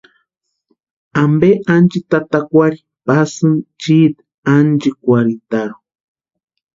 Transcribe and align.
¿Ampe 1.23 1.49
ánchitatakwari 1.75 2.79
pasïni 3.05 3.65
chiiti 3.81 4.21
ánchikwarhitarhu? 4.53 5.79